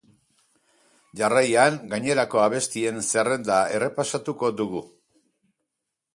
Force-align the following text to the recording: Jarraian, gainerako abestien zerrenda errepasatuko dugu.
Jarraian, 1.19 1.77
gainerako 1.91 2.41
abestien 2.45 2.99
zerrenda 3.11 3.59
errepasatuko 3.77 4.53
dugu. 4.65 4.85